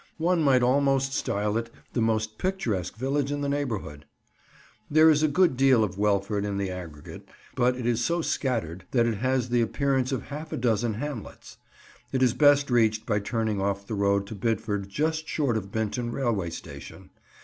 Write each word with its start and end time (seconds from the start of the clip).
One 0.17 0.41
might 0.41 0.63
almost 0.63 1.13
style 1.13 1.57
it 1.57 1.69
the 1.93 2.01
most 2.01 2.39
picturesque 2.39 2.95
village 2.95 3.31
in 3.31 3.41
the 3.41 3.47
neighbourhood. 3.47 4.05
There 4.89 5.11
is 5.11 5.21
a 5.21 5.27
good 5.27 5.55
deal 5.55 5.83
of 5.83 5.99
Welford 5.99 6.43
in 6.43 6.57
the 6.57 6.71
aggregate, 6.71 7.29
but 7.53 7.75
it 7.75 7.85
is 7.85 8.03
so 8.03 8.23
scattered 8.23 8.85
that 8.93 9.05
it 9.05 9.17
has 9.19 9.49
the 9.49 9.61
appearance 9.61 10.11
of 10.11 10.29
half 10.29 10.51
a 10.51 10.57
dozen 10.57 10.95
hamlets. 10.95 11.57
It 12.11 12.23
is 12.23 12.33
best 12.33 12.71
reached 12.71 13.05
by 13.05 13.19
turning 13.19 13.61
off 13.61 13.85
the 13.85 13.93
road 13.93 14.25
to 14.25 14.33
Bidford 14.35 14.87
just 14.89 15.27
short 15.27 15.55
of 15.55 15.71
Binton 15.71 16.11
railway 16.11 16.49
station. 16.49 17.11